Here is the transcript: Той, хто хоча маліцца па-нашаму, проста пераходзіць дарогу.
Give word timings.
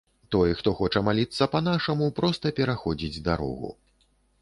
Той, 0.35 0.53
хто 0.61 0.73
хоча 0.79 1.03
маліцца 1.09 1.49
па-нашаму, 1.53 2.09
проста 2.23 2.55
пераходзіць 2.63 3.23
дарогу. 3.33 3.69